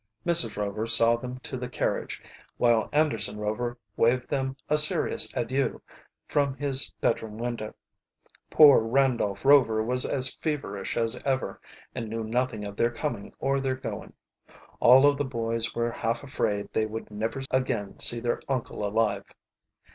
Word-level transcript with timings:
Mrs. 0.25 0.57
Rover 0.57 0.87
saw 0.87 1.15
them 1.15 1.37
to 1.41 1.57
the 1.57 1.69
carriage, 1.69 2.23
while 2.57 2.89
Anderson 2.91 3.37
Rover 3.37 3.77
waved 3.95 4.29
them 4.29 4.57
a 4.67 4.79
serious 4.79 5.31
adieu 5.35 5.79
from 6.27 6.57
his 6.57 6.89
bedroom 7.01 7.37
window. 7.37 7.75
Poor 8.49 8.79
Randolph 8.79 9.45
Rover 9.45 9.83
was 9.83 10.03
as 10.03 10.33
feverish 10.33 10.97
as 10.97 11.17
ever, 11.23 11.61
and 11.93 12.09
knew 12.09 12.23
nothing 12.23 12.65
of 12.65 12.77
their 12.77 12.89
coming 12.89 13.31
or 13.37 13.61
their 13.61 13.75
going. 13.75 14.13
All 14.79 15.05
of 15.05 15.19
the 15.19 15.23
boys 15.23 15.75
were 15.75 15.91
half 15.91 16.23
afraid 16.23 16.69
they 16.73 16.87
would 16.87 17.11
never 17.11 17.41
again 17.51 17.99
see 17.99 18.19
their 18.19 18.41
uncle 18.49 18.83
alive. 18.83 19.25